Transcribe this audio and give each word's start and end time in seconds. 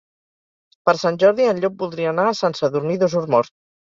Per 0.89 0.95
Sant 1.01 1.19
Jordi 1.25 1.45
en 1.49 1.59
Llop 1.65 1.75
voldria 1.85 2.09
anar 2.13 2.25
a 2.29 2.33
Sant 2.39 2.57
Sadurní 2.61 2.97
d'Osormort. 3.03 3.55